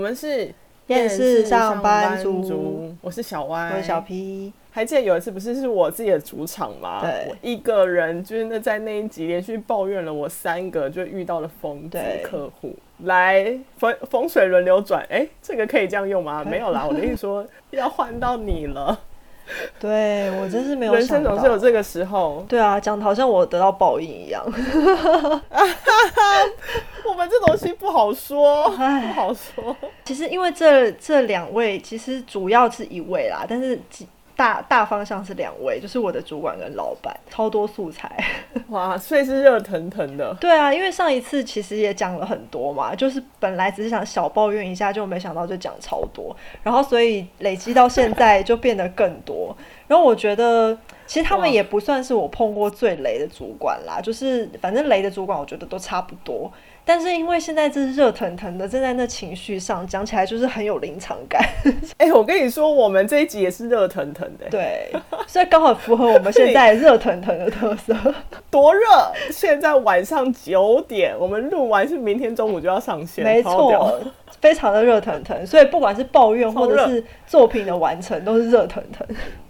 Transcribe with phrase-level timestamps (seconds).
[0.00, 0.52] 们是
[0.86, 4.52] 电视上班族，我是小歪，我是小 P。
[4.72, 7.00] 还记得有一次不是是我自己的主场吗？
[7.02, 16.44] 对，我一个人就是那在那一集连续抱怨了我三个就遇到了疯子客户，来风风水轮流转，哎、欸，这个可以这样用吗？
[16.44, 18.98] 没有啦，我的意思说要换到你了。
[19.80, 22.44] 对，我真是没有人生总是有这个时候。
[22.48, 24.44] 对啊，讲的好像我得到报应一样。
[27.04, 29.76] 我们这东西不好说，不好说。
[30.04, 33.78] 其实因为这这两位，其实主要是一位啦，但是
[34.40, 38.10] 大大方向是两位，就是我的主管跟老板，超多素材。
[38.70, 40.34] 哇，所以是热腾腾的。
[40.40, 49.54] 对啊，因为上一次其实也讲了很多嘛，就是本来只是想小抱怨一下，就没想到就讲超多，然后所以累积到现在 就变得更多。
[49.86, 50.74] 然后我觉得，
[51.06, 56.50] 其实他们也不算是我碰过最雷的主管啦，就是反正雷的主管，我觉得都差不多。
[56.90, 61.40] 但是因为现在这是热腾腾的，正在那情绪上，讲起来就是很有临场感。
[61.98, 64.90] 哎、欸，我跟你说，我们这一集也是热腾腾的，对，
[65.24, 67.94] 所以刚好符合我们现在热腾腾的特色。
[68.50, 68.80] 多热！
[69.30, 74.00] 现在晚上九点，我们录完是明天中午就要上线，没错，
[74.40, 75.46] 非常的热腾腾。
[75.46, 79.06] 所以不管是抱怨或者是作品的完成，都是热腾腾。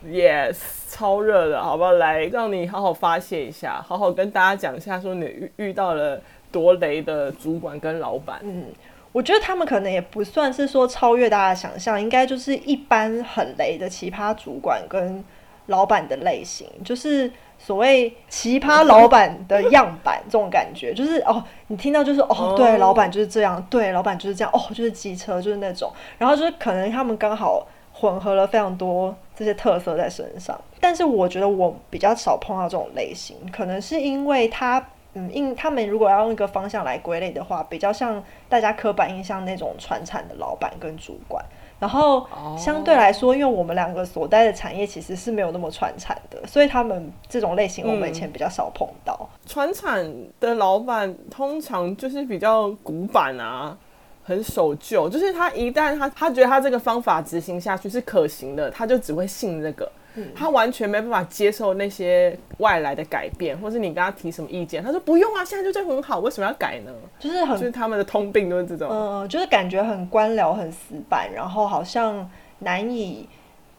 [0.06, 0.58] Yes，
[0.90, 1.92] 超热的，好不好？
[1.92, 6.20] 来，让你好好发泄一下，好好跟大家讲一下，说你遇遇到了。
[6.50, 8.66] 多雷的主管跟老板，嗯，
[9.12, 15.24] 我觉得他们可能也不算是说超越大家的想象，应该就是一般很雷的奇葩主管跟
[15.66, 34.84] 老板的类型，就是所谓奇葩老板的样板这种感觉，就是哦，你听到就是哦，对，老板就是这样，对，老板就是这样，哦，就是机车就是那种，然后就是可能他们刚好混合了非常多这些特色在身上，但是我觉得我比较少碰到这种类型，可能是因为他。
[35.14, 41.44] 嗯，因他们如果要用一个方向来归类的话，比较像大家刻板印象那种传产的老板跟主管。
[41.80, 49.28] 然后相对来说，因为我们两个所待的产业其实是没有那么传产的，所以他们这种类型我们以前比较少碰到。
[49.46, 53.74] 传产的老板通常就是比较古板啊，
[54.22, 59.90] 很守旧，就是他一旦他他觉得他这个方法执行下去是可行的，他就只会信这个。
[60.34, 66.92] 他完全没办法接受那些外来的改变，或是你跟他提什么意见，他说不用啊，现在就这很好，为什么要改呢？
[67.18, 72.28] 就是很，就是他们的通病都是这种，嗯、呃，就是感觉很官僚、很死板，然后好像
[72.58, 73.28] 难以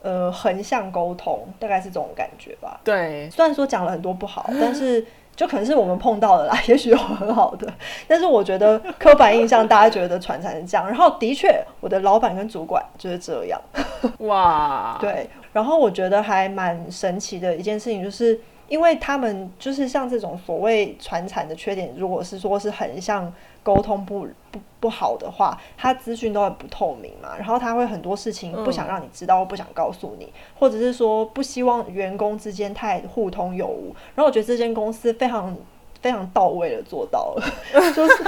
[0.02, 2.80] 呃横向沟通，大概是这种感觉吧。
[2.84, 5.06] 对，虽然说讲了很多不好，但是
[5.36, 7.72] 就可能是我们碰到的啦， 也许有很好的，
[8.08, 13.62] 但是我觉得刻板印象大家觉得传产是这样，然后的确我的老板跟主管就是这样，
[14.20, 15.30] 哇，对。
[15.54, 23.32] 然后我觉得还蛮神奇的一件事情，就是因为他们就是像这种所谓传产的缺点，如果是说是横向
[23.64, 33.96] 沟通不不不好的话，他资讯都很不透明嘛，然后他会很多事情不想让你知道，或不想告诉你，或者是说不希望员工之间太互通有无。
[34.16, 35.56] 然后我觉得这间公司非常。
[36.02, 37.44] 非常到位的做到了，
[37.94, 38.24] 就是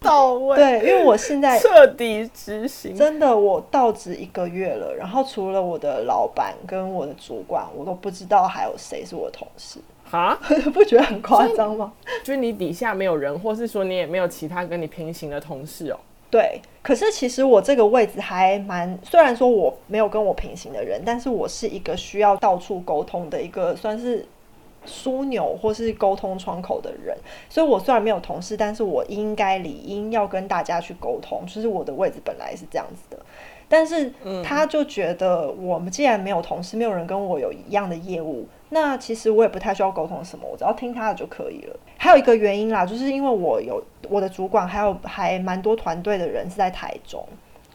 [0.00, 0.56] 到位。
[0.56, 9.78] 对，因为我现在彻底执行，真的，我到职一个月了，然后除了我的老板跟我的主管，我都不知道还有谁是我的同事。
[10.10, 10.38] 啊，
[10.72, 11.92] 不觉得很夸张吗？
[12.24, 15.98] 就是你底下没有人，或是说你也没有其他跟你平行的同事哦？
[16.30, 24.26] 对，可是其实我这个位置还蛮，虽然说我没有跟我平行的人，但是我是一个需要到处沟通的一个，算是。
[24.86, 27.16] 枢纽或是沟通窗口的人，
[27.48, 33.22] 所以我虽然没有同事，但是我应该理应要跟大家去沟通，就是我的位置本来是这样子的。
[33.68, 34.12] 但是
[34.44, 41.76] 他就觉得我们既然没有同事，没有人跟我有一样的业务，那其实我也不太需要沟通什么，我只要听他的就可以了。
[41.96, 47.26] 还有一个原因啦，就是因为我有我的主管，还有还蛮多团队的人是在台中。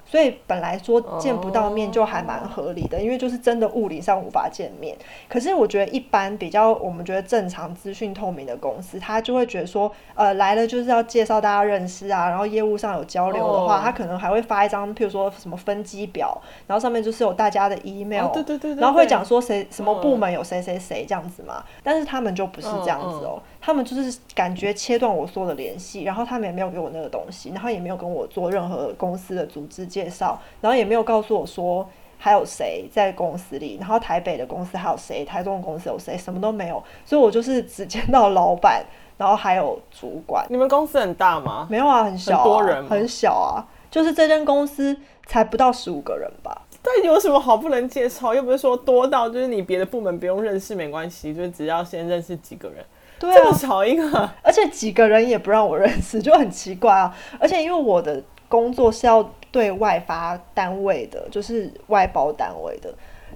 [0.09, 4.95] 所以本来说见不到面就还蛮合理的，因为就是真的物理上无法见面。
[5.27, 21.63] 可是我觉得一般比较我们觉得正常资讯透明的公司，他就会觉得说，呃，来了就是要介绍大家认识啊，然后业务上有交流的话，他可能还会发一张，譬如说什么分机表，然后上面就是有大家的 email，对对对，然后会讲说谁什么部门有谁谁谁这样子嘛。
[21.83, 29.85] 但是他们就不是这样子哦，他们就是感觉切断我所有的联系，然后他们也没有给我那个东西，然后也没有跟我做任何公司的组织。
[29.85, 31.85] 介绍，然后也没有告诉我说
[32.17, 38.85] 还有谁在公司里，然后台北的公司还有谁，台中的公司有谁，什么都没有，所以我就是只见到老板，
[39.17, 40.45] 然后还有主管。
[40.49, 41.67] 你们公司很大吗？
[41.69, 42.89] 没有啊，很小啊，很多人吗？
[42.89, 46.61] 很小啊，就是这间公司才不到十五个人吧。
[46.81, 48.33] 但有什么好不能介绍？
[48.33, 52.77] 又不是说多到就是你别的部门不用认识没关系，就是只要先认识几个人。
[53.19, 57.15] 对啊，这么少一个，而且几个人也不让我认识， 就很奇怪啊。
[57.39, 58.23] 而且因为我的。
[58.49, 59.21] 工作是要
[59.51, 62.89] 对外发单位的，就是外包单位的。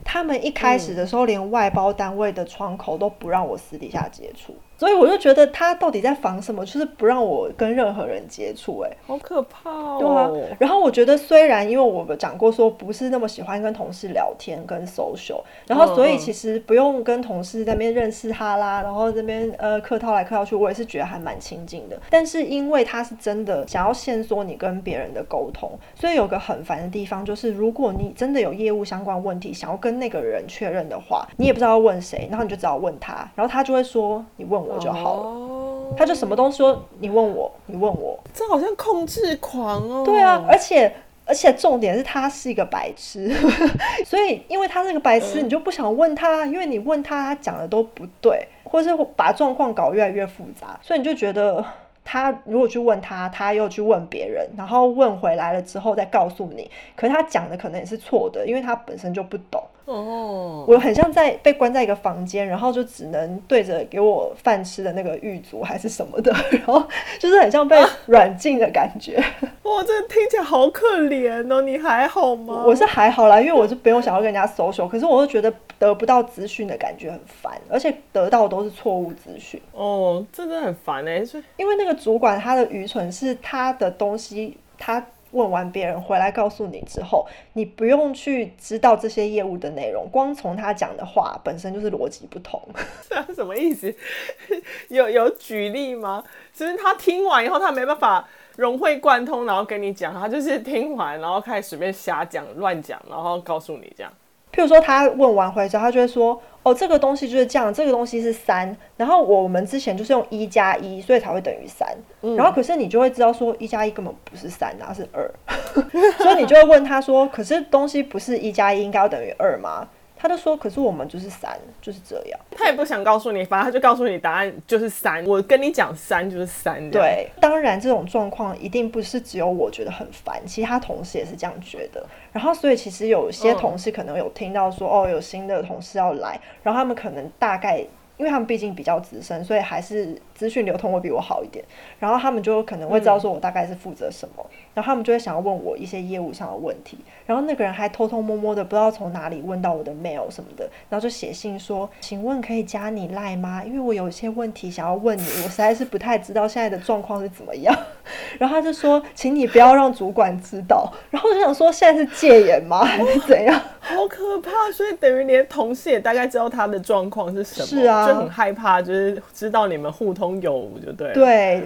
[0.05, 4.55] 他们一开始的时候，连外包单位的窗口都不让我私底下接触。
[4.81, 6.65] 所以我就觉得他到底在防什么？
[6.65, 9.97] 就是不让我跟任何人接触，哎，好可怕哦。
[9.99, 10.57] 对啊。
[10.57, 21.95] 然后我觉得，虽然因为我们讲过说不是那么喜欢跟同事聊天跟 social，然后所以其实不用跟同事在那边认识他啦，然后这边呃客套来客套去，我也是觉得还蛮亲近的。
[22.09, 34.70] 但是因为他是真的想要限缩你跟别人的沟通，所以有个很烦的地方就是，如果你真的有业务相关问题想要跟那个人确认的话，你也不知道要问谁，然后你就只好问他，然后他就会说你问我。
[34.73, 35.97] 我就好了，oh.
[35.97, 40.03] 他就什么都说，你问我，你问我，这好像控制狂哦。
[40.05, 40.93] 对啊，而且
[41.25, 43.33] 而且重点是他是一个白痴，
[44.05, 51.63] 所以因为他是个白痴，你就不想问他，因为你问他，他讲的都不对，或是把状况搞越来越复杂，所以你就觉得
[52.03, 59.63] 他如果去问他，他又去问别人，然后问回来了之后再告诉你，可是他讲的可能也是错的，因为他本身就不懂。
[59.85, 66.81] 哦，我很像在被关在一个房间，然后就只能对着给我饭吃的那个狱卒还是什么的，然后
[67.19, 67.75] 就是很像被
[68.05, 69.17] 软禁的感觉。
[69.63, 71.61] 哇，这听起来好可怜哦！
[71.61, 72.63] 你还好吗？
[72.65, 75.51] 我是还好啦，因为我是不用想要跟人家 social，可是我又觉得
[75.81, 79.59] 得不到资讯的感觉很烦，而且得到都是错误资讯。
[79.73, 81.23] 哦，这真的很烦哎！
[81.57, 85.03] 因为那个主管他的愚蠢是他的东西他。
[85.33, 92.61] 问完别人回来告诉你之后，你不用去知道这些业务的内容，光从他讲的话本身就是逻辑不同。
[93.09, 93.95] 这啊，什么意思？
[94.89, 96.21] 有有举例吗？
[96.53, 104.11] 就是他听完以后，他没办法融会贯通，然后跟你讲，他就是听完然后开始随便瞎讲乱讲，然后告诉你这样。
[104.53, 108.75] 譬如说，他问完回之后，他就会说：“哦，这个东西就是这样，这个东西是三。
[108.97, 111.87] 然后我们之前就是用一加一，所以才会等于三。
[112.21, 112.35] 嗯。
[112.35, 115.31] 然后可是你就会知道说，一加一根本不是三啊，是二。
[116.19, 119.87] 所以你就会问他说：可是东西不是一加一应该要等于二吗？”
[120.21, 125.25] 他就说：“可是我们就是三，就是这样。”他也不想告诉你，反正他就告诉你答案就是三。
[125.25, 126.91] 我跟你讲三就是三。
[126.91, 132.05] 对，当然这种状况一定不是只有我觉得很烦，其他同事也是这样觉得。
[132.31, 137.79] 然后，所以其实有些同事可能有听到说，哦，有新的同事要来，然后他们可能大概，
[138.17, 141.63] 因为他们毕竟比较资深，所以还是资讯流通会比我好一点。
[141.99, 144.43] 然后他们就可能会知道说我大概是负责什么。
[144.49, 153.61] 嗯然后他们就会想要问我一些业务上的问题，然后那个人还偷偷摸摸的不知道从哪里问到我的 mail 什么的，然后就写信说：“请问可以加你 line 吗？
[153.65, 157.77] 因为我有一些问题想要问你，我实在是不太知道现在的状况是怎么样。
[158.39, 160.89] ”然后他就说：“请你不要让主管知道。
[161.11, 162.79] ”然后我就想说：“现在是戒严吗？
[162.85, 164.71] 还是怎样？”好可怕！
[164.73, 171.11] 所以等于连同事也大概知道他的状况是什么，是啊，就很害怕，就是知道你们互通有无就对。
[171.13, 171.63] 对。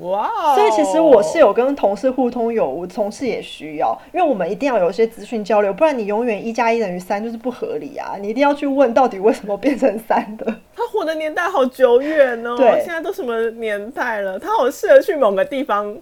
[0.00, 8.16] 哇，wow，所以其实我是有跟同事互通有无，同事也需要，因为我们一定要有一些资讯交流，不然你永远一加一等于三就是不合理啊！
[8.18, 10.46] 你一定要去问到底为什么变成三的。
[10.74, 14.38] 他活的年代好久远哦，对，现在都什么年代了？
[14.38, 15.94] 他好适合去某个地方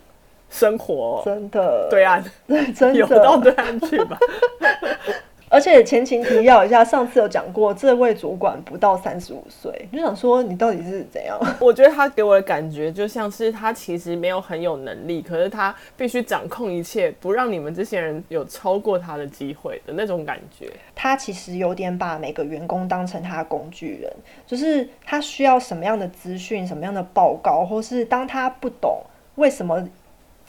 [0.49, 4.17] 生活，真的，对岸， 真的有到对岸去吧。
[5.51, 11.37] 而且前情提要一下，上次有讲过，这位主管不到三十五岁，就想说你到底是怎样？
[11.59, 20.71] 我觉得他给我的感觉就像是他其实没有很有能力，可是他必须掌控一切，不让你们这些人有超过他的机会的那种感觉。
[20.95, 24.13] 他其实有点把每个员工当成他的工具人，
[24.47, 29.03] 就是他需要什么样的资讯、什么样的报告，或是当他不懂
[29.35, 29.85] 为什么。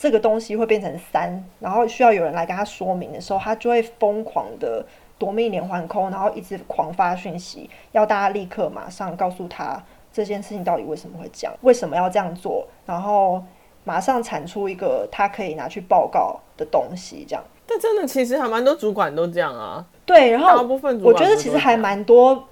[0.02, 4.84] 这个东西会变成三，然后需要有人来跟他说明的时候，他就会疯狂的
[5.20, 9.80] 夺命连环 call，然后一直狂发讯息，要大家立刻马上告诉他
[10.12, 13.44] 这件事情到底为什么会这样，为什么要这样做，然后
[13.84, 17.44] 马上产出一个他可以拿去报告的东西，这样。
[17.68, 19.86] 但真的，其实还蛮多主管都这样啊。
[20.04, 22.48] 对，然后大部分我觉得其实还蛮多，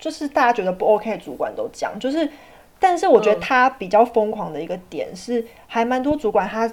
[0.00, 2.28] 就是大家觉得不 OK 的主管都这样，就是，
[2.80, 6.68] 但是我觉得他比较疯狂的一个点是，还蛮多主管他。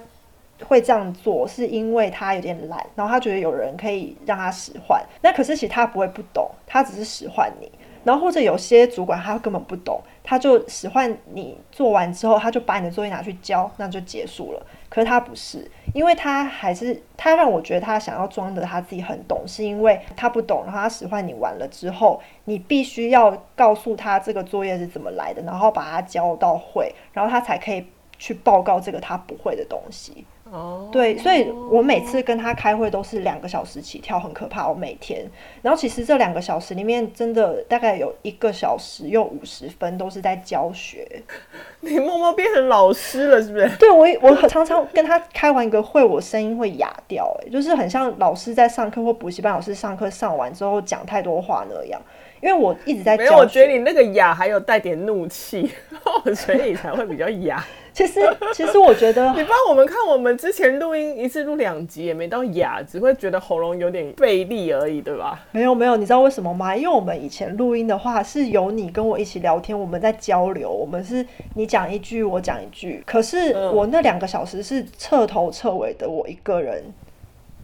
[0.64, 5.04] 会这样做是因为他有点懒，然后他觉得有人可以让他使唤。
[5.22, 7.70] 那可是其实他不会不懂，他只是使唤你。
[8.04, 14.66] 然后或者有些主管他根本不懂，他就使唤你做完之后，他就把你的作业拿去交，那就结束了。
[14.88, 27.84] 可是他不是，因为他还是他让我觉得他想要装的他自己很懂，是因为他不懂，然后他使唤你完了之后，你必须要告诉他这个作业是怎么来的，然后把它交到会，然后他才可以
[28.18, 30.24] 去报告这个他不会的东西。
[30.50, 34.68] 哦，对，所以我每次跟他开会都是两个小时起跳，很可怕。
[34.68, 35.28] 我每天，
[35.60, 41.06] 然后其实这两个小时里面，真的大概有一个小时又五十分都是在教学。
[41.80, 43.68] 你默默变成老师了，是不是？
[43.76, 52.00] 对，我我常常跟他开完一个会，我声音会哑掉，哎，就是很像老师在上课或补习班老师上课上完之后讲太多话那样。
[52.40, 55.68] 因为我一直在教，没有，我觉得你那个哑还有带点怒气，
[56.36, 57.64] 所以才会比较哑。
[57.96, 58.20] 其实，
[58.52, 65.40] 其实我觉得，你帮我们看，我们之前录音一次录两集，也没到哑，只会觉得喉咙有点费力而已，对吧？
[65.50, 66.76] 没有，没有，你知道为什么吗？
[66.76, 71.24] 因为我们以前录音的话，是有你跟我一起聊天，我们在交流，我们是
[71.54, 73.02] 你讲一句，我讲一句。
[73.06, 76.84] 可是我那两个小时是彻头彻尾的，我一个人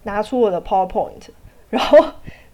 [0.04, 1.28] 拿出我的 PowerPoint，
[1.68, 1.98] 然后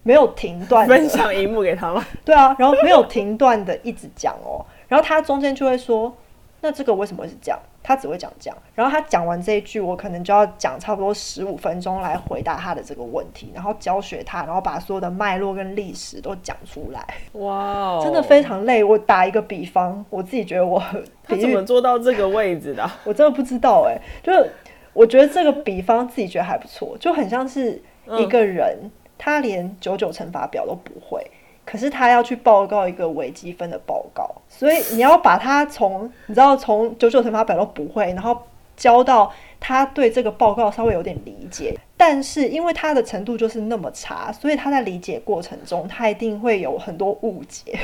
[0.02, 2.04] 没有停断，分享荧幕给他吗？
[2.26, 6.12] 对啊，然后没有停断的一直讲哦，然后他中间就会说。
[6.60, 7.58] 那这个为什么会是这样？
[7.82, 17.02] 他只会讲这样，然后他讲完这一句，我可能就要讲差不多十五分钟来回答他的这个问题，然后教学他，然后把所有的脉络跟历史都讲出来。
[17.32, 18.84] 哇 Wow，真的非常累。
[18.84, 20.82] 我打一个比方，我自己觉得我
[21.22, 22.90] 他怎么做到这个位置的？
[23.04, 24.50] 我真的不知道哎、欸，就是
[24.92, 27.80] 我觉得这个比方自己觉得还不错，就很像是
[28.18, 31.24] 一个人，嗯、他连九九乘法表都不会。
[31.70, 38.40] 可是他要去报告一个微积分的报告，所以你要把他从你知道从九九乘法表都不会，然后
[38.74, 41.78] 教到他对这个报告稍微有点理解。
[41.94, 47.78] 但是因为他的程度就是那么差，所以他在理解过程中，他一定会有很多误解，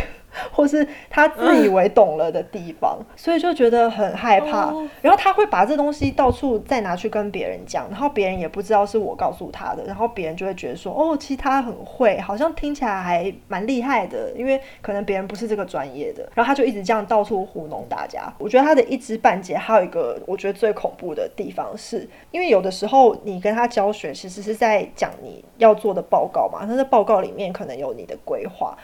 [0.50, 4.66] 或是他自以为懂了的地方，嗯、所以就觉得很害怕。
[4.66, 18.32] 哦、然后他会把这东西到处再拿去跟别人讲，然后别人也不知道是我告诉他的，然后别人就会觉得说：“哦，其实他很会，好像听起来还蛮厉害的。”因为可能别人不是这个专业的，然后他就一直这样到处糊弄大家。
[18.38, 24.14] 我觉得他的一知半解，还有一个我觉得最恐怖的地方是，因为有的时候你跟他教学。
[24.14, 28.76] 其实是在讲你要做的报告嘛，他在报告里面可能有你的规划，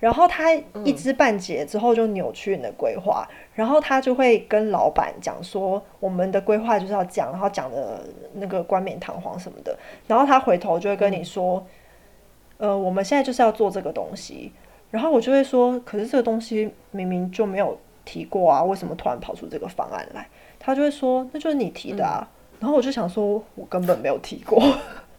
[0.00, 0.52] 然后他
[0.84, 8.00] 一知半解之后就扭曲你的规划，嗯、然后他就会跟老板讲说，我们的规划就是要讲，然后讲的
[8.34, 9.76] 那个冠冕堂皇什么的，
[10.06, 11.64] 然后他回头就会跟你说，
[12.58, 14.52] 嗯、呃，我们现在就是要做这个东西，
[14.90, 20.26] 然后我就会说，可是这个东西明明就没有提过啊，为什么突然跑出这个方案来？
[20.58, 22.20] 他就会说，那就是你提的啊。
[22.22, 22.34] 嗯。
[22.60, 24.60] 然后我就想说，我根本没有提过，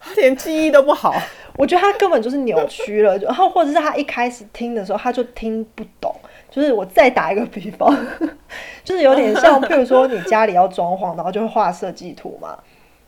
[0.00, 1.14] 他 连记忆都不好。
[1.56, 6.14] 我觉得他根本就是扭曲了，然后或者是他一开始听的时候他就听不懂。
[6.50, 7.94] 就是我再打一个比方，
[8.82, 12.58] 就是有点像，譬如说你家里要装潢，然后就会画设计图嘛。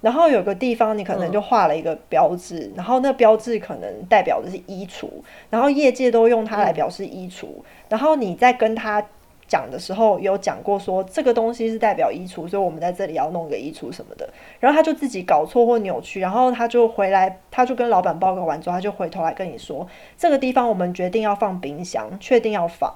[0.00, 5.08] 然后有个地方你可能就画了一个标志，然后那标志可能代表的是衣橱，
[5.50, 7.46] 然后业界都用它来表示衣橱，
[7.88, 9.04] 然后你再跟他。
[9.52, 14.26] 讲的时候有讲过说这个东西是代表衣橱，所以我们在这里要弄个衣橱什么的。
[14.58, 22.90] 然后他就自己搞错或扭曲，然后他就回来，他就跟老板报告完之后，他就回头来跟你说这个地方我们决定要放冰箱，确定要放。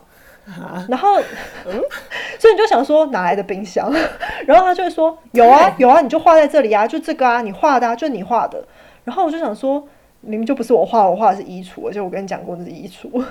[0.46, 1.20] 啊、然后，
[1.66, 1.75] 嗯、
[2.40, 3.92] 所以你就想说哪来的冰箱？
[4.46, 8.64] 然后他就会说有啊有啊，你就画在这里啊，就这个啊，你画的啊，就你画的。
[9.04, 9.86] 然后我就想说
[10.22, 13.22] 明明就不是我画，我画的是衣橱，而且我跟你讲过那是衣橱。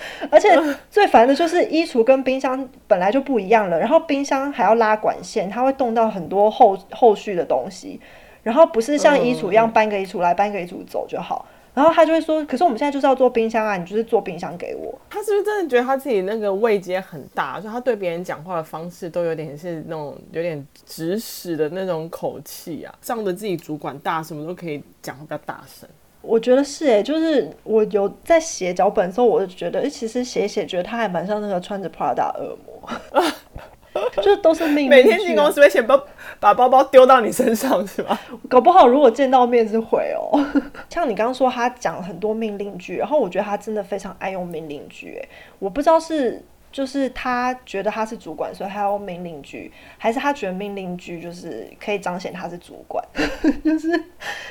[0.30, 0.48] 而且
[0.90, 8.00] 最烦的就是衣橱跟冰箱本来就不一样了，然后冰箱还要拉管线，它会动到很多后后续的东西，
[8.42, 11.46] 然后不是像衣橱一样搬个衣橱来搬个衣橱走就好。
[11.74, 25.88] 然后他就会说：“可是我们现在就是要做冰箱啊，你就是做冰箱给我。”他是不是真的觉得他自己那个位阶很大，所以他对别人讲话的方式都有点是那种有点指使的那种口气啊，仗着自己主管大，什么都可以讲比较大声。
[26.28, 34.88] 我觉得是诶、欸，就是我有在写脚本的时候，我就觉得，其实写一写，觉得他还蛮像那个穿着 Prada 恶魔，就都是命。
[34.90, 35.98] 每天进公司会先把
[36.38, 38.20] 把包包丢到你身上是吧？
[38.46, 40.62] 搞不好如果见到面是会哦、喔。
[40.90, 46.44] 像你刚刚说他讲很多命令句，然后我觉得他真的非常爱用命令句、欸，我不知道是。
[46.70, 53.04] 就是他觉得他是主管，所以他要命令句，还是他觉得命令句就是可以彰显他是主管？
[53.64, 54.04] 就是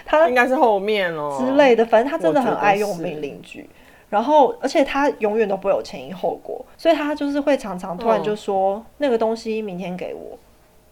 [0.05, 3.69] 他应该是后面哦之类的，反正他真的很爱用命令句。
[4.09, 10.39] 然后，而且他永远都不会有前因后果，所以他就是会常常突然就说、嗯、那个东西明天给我，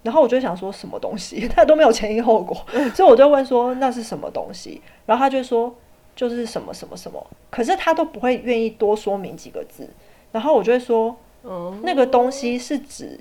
[0.04, 2.56] 然后我就想说什么东西， 他都没有前因后果，
[2.94, 5.74] 所以我就问说那是什么东西，然后他就说
[6.14, 9.90] 就是什么什么什么，可是他都不会愿意多说明几个字。
[10.36, 11.16] 然后我就会说，
[11.46, 13.18] 嗯，那个东西是指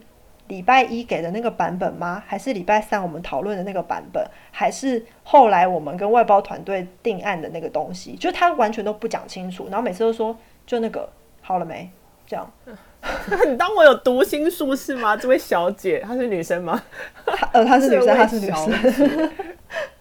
[0.49, 2.21] 礼拜一给的那个版本吗？
[2.27, 4.27] 还是礼拜三我们讨论的那个版本？
[4.51, 8.17] 还是后来我们跟外包团队定案的那个东西？
[8.17, 11.09] 就他完全都不讲清楚，然后每次都说就那个
[11.41, 11.89] 好了没？
[12.27, 12.51] 这样，
[13.47, 15.17] 你当我有读心术是吗？
[15.17, 16.83] 这位小姐，她是女生吗？
[17.55, 19.31] 呃，她是女生，她是女生。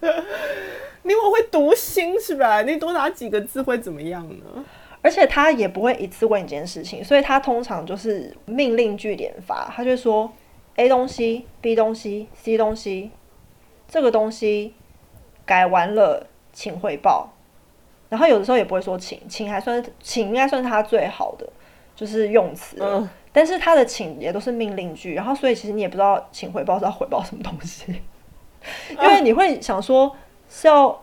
[1.05, 2.63] 你我会读心是吧？
[2.63, 4.65] 你多打几个字会怎么样呢？
[5.03, 10.31] 而且他也不会一次问一件事情，所以他通常就是命令句连发，他就说
[10.77, 13.12] A 东西、B 东西、C 东西，
[13.86, 14.74] 这个东西
[15.45, 17.33] 改完了，请回报。
[18.07, 21.45] 然后有的时候也不会说请，请还算请应该算是他最好的
[21.93, 28.01] 就是用词，嗯，但是他的请也都是命令句，然后所以其实你也不知道请回报是要回报什么东西，
[28.98, 30.15] 因为你会想说
[30.48, 31.02] 是要。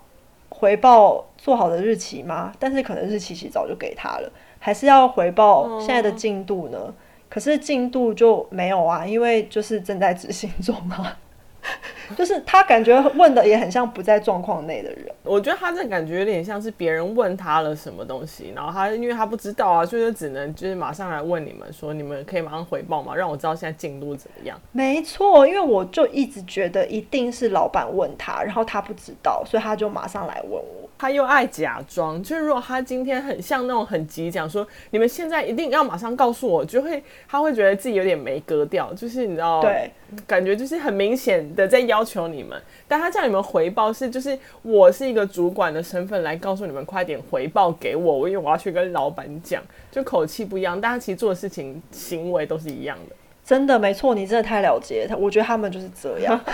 [0.61, 2.53] 回报做好的日期吗？
[2.59, 6.79] 但是可能日期其实早就给他了，还是要回报现在的进度呢？
[6.87, 6.95] 嗯、
[7.31, 11.17] 可是进度就没有啊，因为就是正在执行中啊。
[12.17, 23.15] 就是他感觉问的也很像不在状况内的人，我觉得他这感觉有点像是别人问他了什么东西，然后他因为他不知道啊，所以就只能就是马上来问你们说，你们可以马上回报吗？
[23.15, 24.61] 让我知道现在进度怎么样。
[24.73, 30.89] 没错，因为我就一直觉得一定是老板问他，然后他不知道，所以他就马上来问我。
[30.99, 39.91] 他又爱假装，就是如果他今天很像那种很急讲说，你们现在一定要马上告诉我，就会他会觉得自己有点没格调，就是你知道，对，
[40.27, 56.41] 感觉就是很明显的在要求你们，但他叫你们回报是就是我是一个主管的身份来告诉你们快点回报给我，因为我要去跟老板讲，就口气不一样，但他其实做的事情行为都是一样的，真的没错，你真的太了解他，我觉得他们就是这样。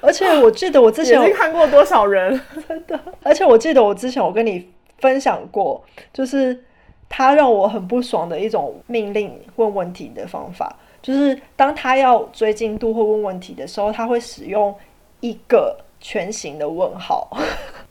[0.00, 3.00] 而且我记得我之前看过多少人， 真的。
[3.22, 5.82] 而且我记得我之前我跟你分享过，
[6.12, 6.62] 就是
[7.08, 14.74] 他让我很不爽的一种命令问问题的方法，就是当他要追进度或问问题的时候，他会使用
[15.20, 17.28] 一个全形的问号。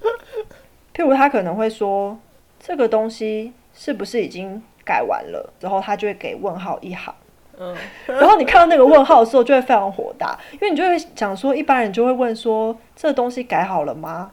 [0.95, 2.17] 譬如他可能会说
[2.59, 7.13] ：“这个东西是不是已经改完了？”之后他就会给问号一行。
[7.59, 7.75] 嗯，
[8.07, 14.31] 然后你看到那个问号的时候，就会非常火大，因为你就会想说，一般人就会问说，这个东西改好了吗？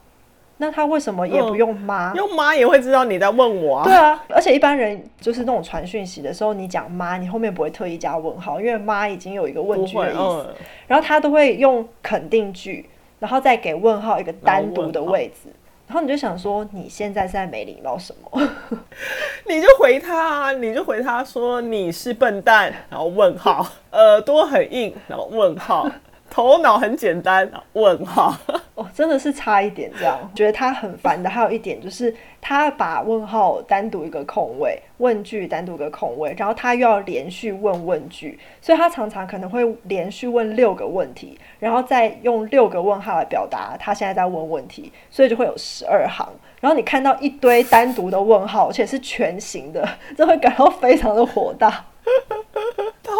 [0.62, 2.12] 那他为什么也不用妈？
[2.12, 3.84] 嗯、用妈也会知道你在问我啊。
[3.84, 10.20] 对啊，而且一般人就是那种传讯息的时候，你讲妈，你后面不会特意加问号，因为妈已经有一个问句的意思。
[10.20, 10.54] 嗯、
[10.86, 15.48] 然后他都会用肯定句，然后再给问号一个单独的位置。
[15.88, 18.48] 然后你就想说，你现在是在没礼貌什么？
[19.48, 25.90] 你就回他啊，你就回他说你是笨蛋，然后问号，耳朵很硬，然后问号。
[26.30, 28.32] 头脑很简单，问号
[28.76, 30.16] 哦，真的是差一点这样。
[30.34, 46.26] 觉得他很烦的，还有一点就是他把问号单独一个空位，问句单独一个空位，然后他又要连续问问句，所以他常常可能会连续问六个问题，然后再用六个问号来表达他现在在问问题，所以就会有十二行。
[46.60, 51.86] 然后你看到一堆单独的问号，而且是全形的， 就会感到非常的火大。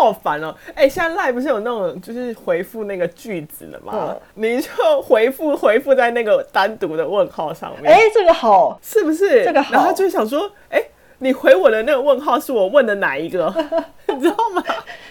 [0.01, 0.55] 他好烦哦！
[0.69, 4.17] 哎、欸，现在赖不是有那种就是回复那个句子的吗？
[4.17, 7.93] 嗯、你就回复回复在那个单独的问号上面。
[7.93, 9.45] 哎、欸，这个好，是不是？
[9.45, 9.75] 这个好。
[9.75, 13.55] 然后就想说，哎、欸，你回我的那个问号是我问的哪一个？
[14.09, 14.65] 你知道吗？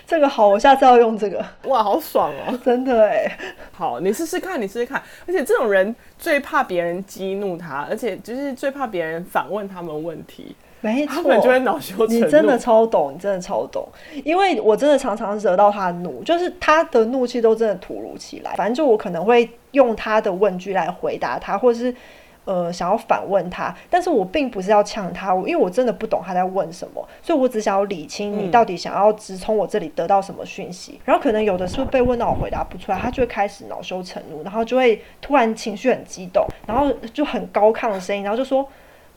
[0.07, 1.45] 这个好，我下次要用这个。
[1.65, 2.59] 哇，好爽哦！
[2.65, 3.37] 真的哎。
[3.71, 5.01] 好，你试试看，你试试看。
[5.27, 10.55] 而且这种人最怕别人激怒他，而且就是最怕别人反问他们问题。
[10.81, 13.85] 没错，你真的超懂，你真的超懂，
[14.23, 18.53] 因为我真的常常惹到他怒，就是他的怒气都真的突如其来。
[18.55, 21.93] 反正就我可能会用他的问句来回答他，或者是
[22.45, 30.93] 呃想要反问他，但是我并不是要呛他，因为我真的不懂他在问什么，所以我只想要理清你到底想要直从我这里得到什么讯息。
[30.93, 38.65] 嗯、然后可能有的时候被问到我回答不出来，他就会开始恼羞成怒，然后就会突然情绪很激动，然后就很高亢的声音，然后就说。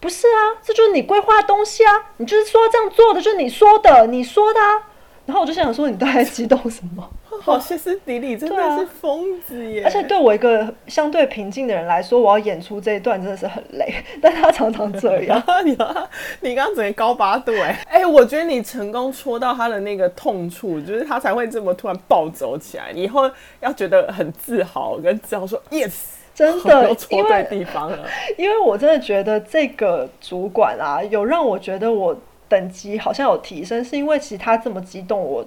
[0.03, 1.93] 不是啊，这就是你规划的东西啊！
[2.17, 4.89] 你就是说这样做的，就是你说的，你说的啊。
[5.25, 7.09] 然后我就想说，你都在激动什么？
[7.41, 9.83] 好歇斯底里，真的是疯子耶！
[9.85, 13.95] 而且对我一个相对平静的人来说，我要演出这一段真的是很累。
[14.21, 15.71] 但他常常这样，你
[16.43, 22.91] 你刚刚整个高八度哎哎，我觉得你成功戳到他的那个痛处，就是他才会这么突然暴走起来。
[22.91, 25.93] 以后要觉得很自豪，跟自豪说 yes。
[26.35, 27.99] 真的，因为地方了，
[28.39, 32.17] 因为我真的觉得这个主管啊，有让我觉得我
[32.49, 35.45] 等级好像有提升，是因为其实他这么激动，我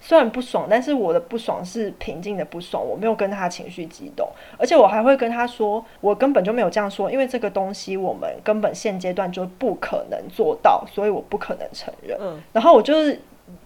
[0.00, 12.16] 虽然不爽，但是我的不爽是平静的不爽，我没有跟他情绪激动，而且我还会跟他说，我根本就没有这样说，因为这个东西我们根本现阶段就不可能做到，所以我不可能承认。
[12.20, 13.20] 嗯，然后我就是。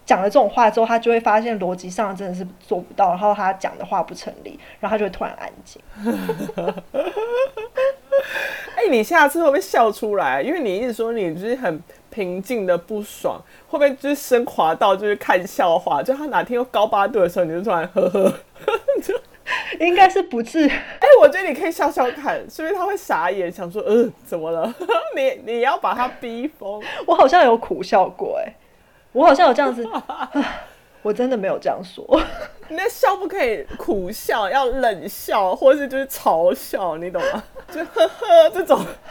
[0.05, 5.81] 讲了这种话之后，他就会发现逻辑上真的是做不到，然后他讲的话不成立，然后他就会突然安静。
[8.77, 10.42] 哎、你下次会不会笑出来？
[10.42, 16.03] 因为你一直说你就是很平静的不爽，会不会就是升华到就是看笑话？
[16.03, 18.33] 就他哪天又高八度的时候，你就突然呵呵，
[19.03, 19.14] 就
[19.85, 20.66] 应该是不至。
[20.66, 24.75] 哎、欸，我觉得你可以笑笑看，所以他会傻眼，想说呃怎么了？
[25.16, 26.83] 你你要把他逼疯。
[27.07, 28.55] 我好像有苦笑过、欸，哎，
[29.12, 29.87] 我好像有这样子。
[31.03, 32.05] 我真的没有这样说。
[32.68, 37.42] 你那笑不可以苦笑，要冷笑，或是就是嘲笑，你懂吗？
[37.75, 38.81] 就呵呵这种，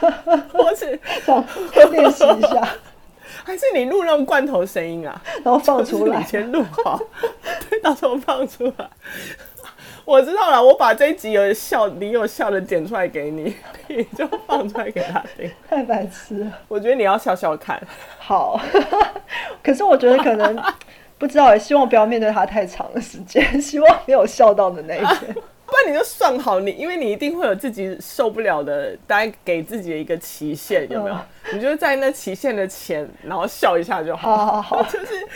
[0.52, 1.44] 或是想
[1.90, 2.66] 练习一下，
[3.44, 6.98] 还是你录那种罐头声音啊，然后放出来，以前录好，
[7.68, 8.88] 对，到时候放出来。
[10.04, 13.54] 我知道了，我把这一集有笑，你有笑的剪出来给你，
[13.88, 15.50] 你 就放出来给他听。
[15.68, 17.80] 太白痴了，我觉得你要笑笑看。
[18.18, 18.60] 好，
[19.62, 20.62] 可是我觉得可能。
[21.18, 25.36] 不知道也希望不要面对他太长的时间， 希望没有笑到的那一天。
[25.72, 31.16] 啊，不然你就算好你，因为你一定会有自己受不了的，大概给自己的一个期限，有没有？
[31.16, 34.36] 嗯、你就在那期限的前，然后笑一下就好。
[34.36, 35.26] 好好好，就是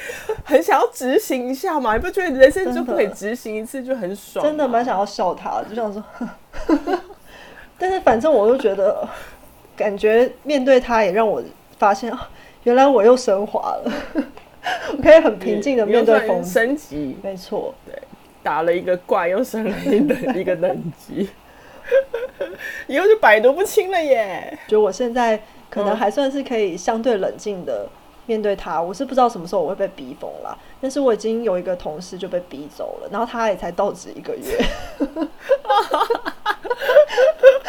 [0.44, 4.44] 很想要执行一下嘛，你不觉得人生就可以执行一次就很爽？
[4.44, 6.05] 真的蛮想要笑他，就想说，
[7.79, 9.09] 但是反正我就觉得，
[9.75, 11.42] 感觉面对他也让我
[11.79, 12.12] 发现，
[12.64, 13.92] 原来我又升华了。
[14.90, 18.03] 我可以很平静的面对风升级，没错，对，
[18.46, 21.28] 打了一个怪，又升了一等一个等级，
[22.87, 24.56] 以后就百毒不侵了耶。
[24.68, 27.88] 就我现在可能还算是可以相对冷静的
[28.26, 34.64] 面对他，我是不知道什么时候我会被逼疯了，但是我已经有一个同事就被逼走了，然后他也才到职一个月。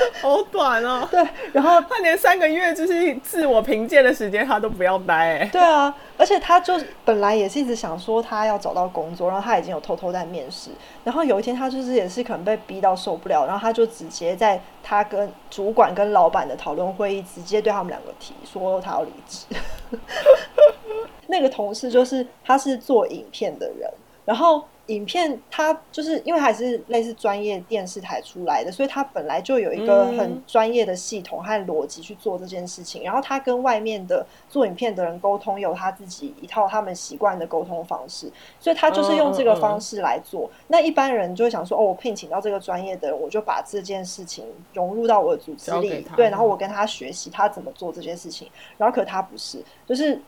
[0.22, 6.74] 好短哦，对，然后他连三个月就是自我评鉴的时间他都不要待，哎，对啊，而且他就
[7.06, 10.70] 本来也是一直想说他要找到工作，然后他已经有偷偷在面试，
[11.04, 19.46] 然后有一天他就是也是可能被逼到受不了，然后他就直接在他跟主管跟老板的讨论会议，直接对他们两个提说他要离职。
[21.28, 23.90] 那个同事就是他是做影片的人，
[24.26, 24.64] 然后。
[24.88, 33.04] 影片它就是因为还是类似专业电视台出来的，所以它本来就有一个很专业的系统和逻辑去做这件事情。
[33.04, 40.50] 然后他跟外面的做影片的人沟通，有他自己一套他们习惯的沟通方式，所以他就是用这个方式来做。
[40.68, 50.20] 那一般人就会想说：“哦，我聘请到这个专业的人，我就把这件事情融入到我的组织里，对，然后我跟他学习他怎么做这件事情。”然后可他不是，就是。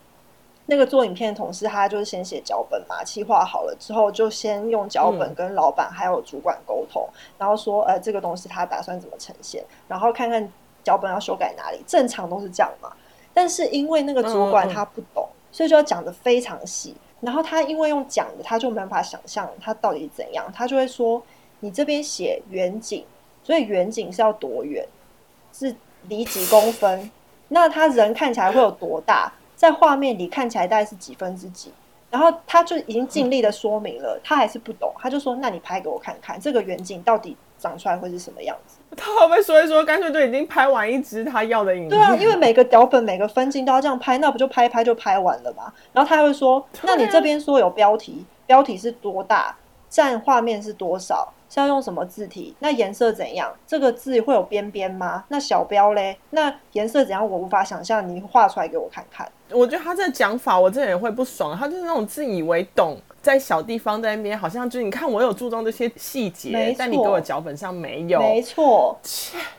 [0.72, 10.48] 那个做影片的同事，他就是先写脚本嘛，企划好了之后，就先用脚本跟老板还有主管沟通，嗯、然后说，呃，这个东西他打算怎么呈现，然后看看
[10.84, 12.94] 脚本要修改哪里，正常都是这样嘛。
[13.34, 16.96] 但是因为那个主管他不懂，嗯嗯，所以就要讲的非常细。
[17.20, 21.20] 然后他因为用讲的，他就没办法想象他到底怎样，他就会说，
[21.62, 23.04] 你这边写远景，
[23.44, 24.88] 所以远景是要多远，
[25.52, 27.10] 是离几公分，
[27.48, 29.34] 那他人看起来会有多大？
[29.60, 31.70] 在画面里看起来大概是几分之几，
[32.10, 41.90] 然后他就已经尽力的说明了，他还是不懂，他就说：“那你拍给我看看，这个远景到底长出来会是什么样子？”他会不会说一说，干脆就已经拍完一支他要的影片？
[41.90, 45.74] 对啊，因为每个脚本每个分镜都要这样拍，那不就拍一拍就拍完了吗？
[45.92, 49.54] 然后他还会说：“那你这边说有标题，标题是多大？
[49.90, 52.56] 占画面是多少？”是要用什么字体？
[52.60, 53.52] 那颜色怎样？
[53.66, 55.24] 这个字会有边边吗？
[55.30, 56.18] 那小标嘞？
[56.30, 57.28] 那颜色怎样？
[57.28, 59.28] 我无法想象，你画出来给我看看。
[59.52, 61.58] 我觉得他这讲法，我真的也会不爽。
[61.58, 68.20] 他就是那种自以为懂，在小地方在那边，好像就是你看我有注重这些细节，但你给我脚本上没有。
[68.20, 68.96] 没错，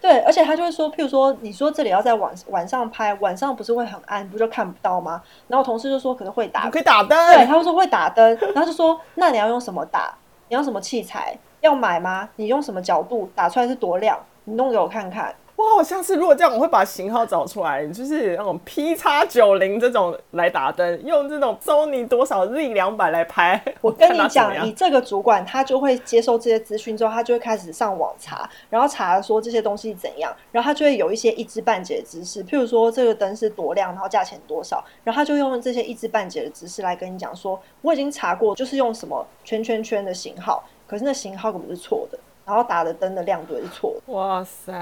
[0.00, 5.20] 对，而且他就会说，譬如说，你说这里要在晚晚上拍，晚上不是会很暗，不就看不到吗？
[5.48, 7.34] 然后同事就说可能会打，可以打灯。
[7.34, 10.14] 对，他会说会打灯，然后就说那你要用什么打？
[10.48, 11.36] 你要什么器材？
[11.60, 12.28] 要买吗？
[12.36, 14.18] 你用什么角度打出来是多亮？
[14.44, 15.34] 你弄给我看看。
[15.56, 23.62] 哇，好像是如果这样，我会把型号找出来，就是那种 P 叉九零这种来打灯，用这种 Sony 多少 Z 两百来拍。
[23.82, 40.64] 我跟你讲，你这个主管他就会接受这些资讯之后，他就会开始上网查，然后查说这些东西怎样，然后他就会有一些一知半解的知识，譬如说这个灯是多亮，然后价钱多少，然后他就用这些一知半解的知识来跟你讲说，我已经查过，就是用什么圈圈圈的型号。
[40.90, 44.12] 可是那型号根本是错的，然后打的灯的亮度也是错的。
[44.12, 44.72] 哇塞！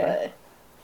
[0.00, 0.30] 对，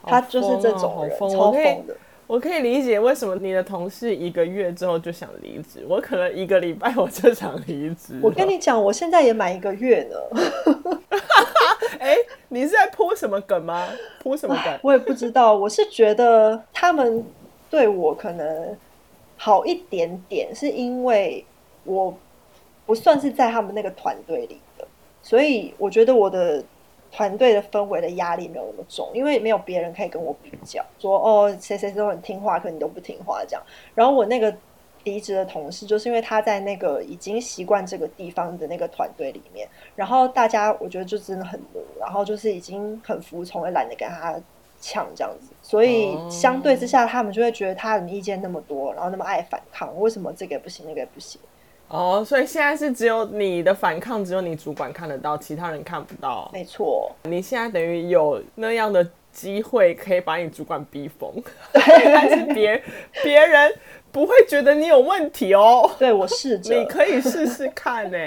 [0.03, 1.97] 他就是这种人，超疯的。
[2.27, 8.21] 我可以理解为什么你的同事一个月之后就想离职，我可能一个礼拜我就想离职。
[8.23, 10.17] 我跟你讲，我现在也满一个月呢。
[11.99, 12.17] 哎、欸，
[12.49, 13.89] 你是在铺什么梗吗？
[14.23, 14.79] 铺什么梗？
[14.83, 15.55] 我也不知道。
[15.55, 17.25] 我是觉得他们
[17.71, 18.77] 对我可能
[19.39, 21.43] 好一点点，是因为
[21.85, 22.15] 我。
[22.93, 24.87] 不算是在他们那个团队里的，
[25.23, 26.63] 所以我觉得我的
[27.11, 33.63] 团队的氛围的压力没有那么重，因为没有别人可以跟我比较，说哦谁谁都很听话，可你都不听话这样。
[33.95, 34.55] 然后我那个
[35.05, 44.39] 离职的同事，就是因为他在那个已经习惯这个地方的那个团队里面，然后大家我觉得就真的很奴，然后就是已经很服从，也懒得跟他
[44.83, 51.41] 抢这样子，所以相对之下，他们就会觉得他的意见那么多，然后那么爱反抗，为什么这个也不行，那个也不行？
[51.93, 56.51] 哦，所以现在是只有你的反抗，只有你主管看得到，其他人看不到。
[56.51, 61.31] 没错，你现在等于有那样的机会，可以把你主管逼疯。
[61.75, 62.83] 但是别
[63.23, 63.71] 别人
[64.11, 65.91] 不会觉得你有问题哦。
[65.99, 68.19] 对，我试着，你可以试试看呢。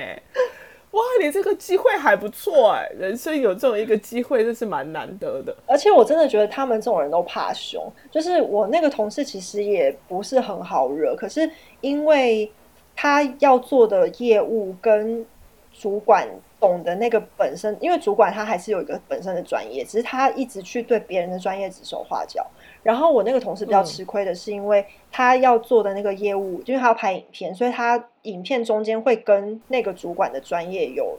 [0.92, 5.52] 哇，你这个机会还不错哎，人生有这种一个机会，这是蛮难得的。
[5.66, 11.50] 而且我真的觉得他们这种人都怕凶，就是我那个同事其实也不是很好惹，可是
[11.82, 12.48] 因为。
[12.96, 15.26] 他要做的业务跟
[15.74, 16.28] 主管
[16.60, 22.48] 懂的那个本身，因为主管他还是有一个本身的专业，只是他一直去对别人的专业指手画脚。
[22.82, 31.18] 然后我那个同事比较吃亏的是，因为他要做的那个业务，因为他要拍影片，所以他影片中间会跟那个主管的专业有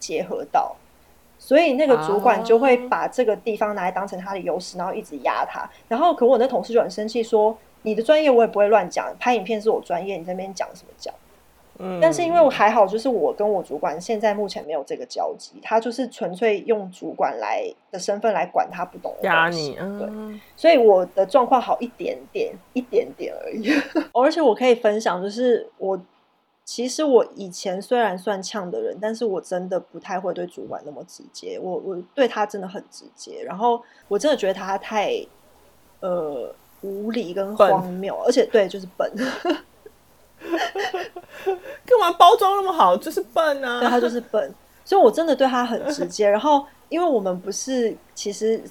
[0.00, 0.74] 结合到，
[1.38, 5.70] 所以那个主管就会把这个地方拿来当成他的优势，然后一直压他。
[5.86, 7.56] 然后可我那同事就很生气说。
[7.84, 11.14] 你的专业我也不会乱讲，拍影片是我专业，你在那边讲什么讲？
[11.76, 23.68] 嗯，但是因为我还好，就是我跟我主管现在目前没有这个交集，他就是纯粹用主管来的身份来管他不懂的东西，嗯、对，所以我的状况好一点点，一点点而已。
[24.14, 26.00] 而且我可以分享，就是我
[26.64, 35.10] 其实我以前虽然算呛的人，但是我真的不太会对主管那么直接，我我对他真的很直接，然后我真的觉得他太
[35.98, 36.54] 呃。
[36.84, 39.10] 无理跟荒谬，而且对，就是笨。
[41.86, 42.94] 干嘛包装那么好？
[42.96, 43.80] 就是笨啊！
[43.80, 46.28] 对，他就是笨，所以我真的对他很直接。
[46.28, 48.62] 然后，因为我们不是，其实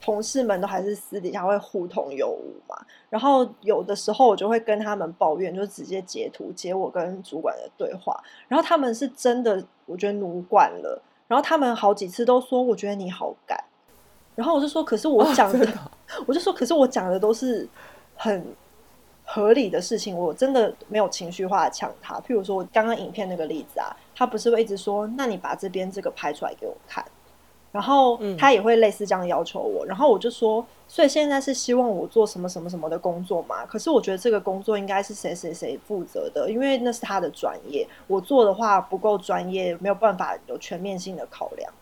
[0.00, 2.74] 同事们都还是私底下会互通有无嘛。
[3.10, 8.18] 然后有的时候我就会跟他们抱怨，就直接截图截我跟主管的对话。
[8.48, 11.02] 然后他们是真的，我觉得奴惯了。
[11.28, 13.58] 然后他们好几次都说，我觉得你好干。
[14.34, 15.91] 然后我就说，可是我讲的，哦、
[16.26, 17.68] 我就说，可是我讲的都是
[18.16, 18.44] 很
[19.24, 22.16] 合理的事情，我真的没有情绪化的呛他。
[22.20, 27.04] 譬如说，我刚刚影片那个例子啊，他不是会一直说，那你把这边这个拍出来给我看，
[27.70, 29.86] 然后他也会类似这样要求我。
[29.86, 33.64] 嗯、然后我就说，所以现在是希望我做什么什么什么的工作嘛？
[33.64, 41.72] 可是我觉得这个工作应该是谁谁谁负责的，因为那是他的专业，我做的话不够专业，没有办法有全面性的考量。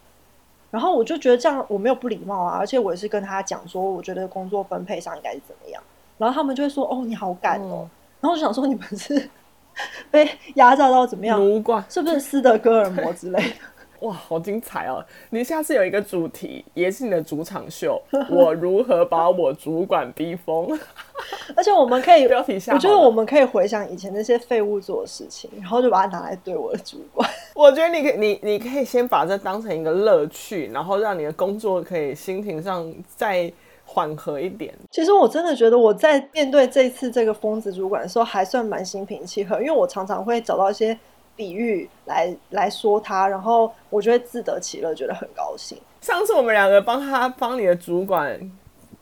[0.71, 5.83] 然后我就觉得这样我没有不礼貌啊，而且我也是跟他讲说，我觉得工作分配上应该是怎么样。
[6.19, 7.81] 然后他们就会说：“哦，你好赶哦。
[7.83, 9.29] 嗯”然后我就想说：“你们是
[10.11, 11.41] 被压榨到怎么样？
[11.41, 13.55] 奴惯是不是斯德哥尔摩之类的？”
[14.01, 15.05] 哇，好精彩哦！
[15.29, 20.69] 你下次有一个主题，也是你的主场秀，我如何把我主管逼疯？
[21.55, 27.29] 而且我们可以标题下，我觉得我们可以回想以前那些废物做的事情，然后就把它拿来对我的主管。
[27.61, 33.53] 我觉得你可以，你你可以先把这当成一个乐趣，然后让你的工作可以心情上再
[33.85, 34.75] 缓和一点。
[34.91, 40.99] 其实我真的觉得我在面对这次这个疯子主管的时候，还算蛮心平气和，因为我常常会找到一些。
[41.37, 45.79] 比喻来来说他，然后我就会自得其乐，觉得很高兴。
[46.03, 48.39] 上次我们两个帮他帮你的主管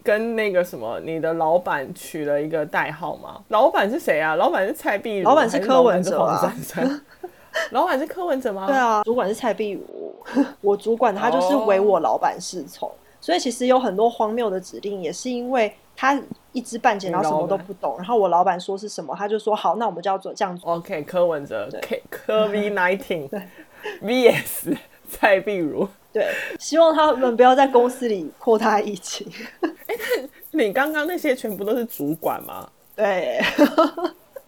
[0.05, 3.41] 跟那个什么你的老板取了一个代号嘛？
[3.49, 4.37] 老板是谁啊？
[4.37, 6.55] 老板是蔡碧如，老板是柯文哲啊。
[7.73, 8.67] 老板是柯文哲吗？
[8.67, 10.15] 对啊，主管是蔡壁如。
[10.61, 12.91] 我主管他就是唯我老板是从，
[13.21, 15.73] 所以其实有很多荒谬的指令，也是因为。
[16.01, 16.17] 他
[16.53, 17.97] 一知半解，然后什么都不懂。
[17.99, 20.75] 然后我老板说是什么，他就说好，那我们就要做这样做。
[20.75, 23.43] OK，柯文哲，K 柯 V nineteen，对
[24.01, 24.77] ，VS
[25.11, 26.29] 蔡壁如，对，
[26.61, 29.27] 希望他们不要在公司里扩大疫情。
[29.61, 32.71] 哎、欸，你刚刚那些全部都是主管吗？
[32.95, 33.41] 对。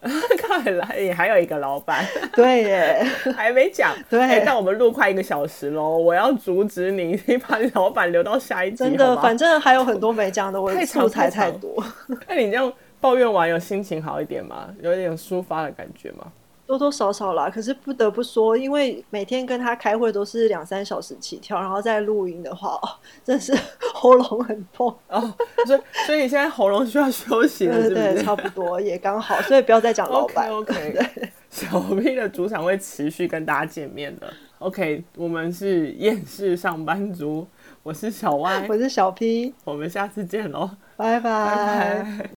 [0.39, 3.05] 看来你还有一个老板， 对耶，
[3.37, 3.95] 还没讲。
[4.09, 8.77] 对，但、欸、我们录快一个小时喽，我要阻止你，你把老板留到下一集。
[8.77, 11.85] 真的，反正还有很多没讲的，我素材太多。
[12.27, 14.69] 那你这样抱怨完，有心情好一点吗？
[14.81, 16.27] 有一点抒发的感觉吗？
[16.71, 22.89] 多多少少啦，可是不得不说，因为每天跟他开会都是两三小时起跳，然后再录音的话，哦，
[23.25, 23.53] 真是
[23.93, 25.35] 喉咙很痛哦。
[25.67, 27.95] 所以，所以你现在喉咙需要休息了，是不是？
[27.95, 30.49] 对，对，差不多也刚好，所以不要再讲老板。
[30.55, 30.97] OK，,
[31.51, 34.33] 小 P 的主场会持续跟大家见面的。
[34.61, 37.49] OK，我们是厌世上班族，
[37.83, 41.23] 我是小 Y，我是小 P，我们下次见喽，拜拜。
[41.23, 42.29] 拜拜。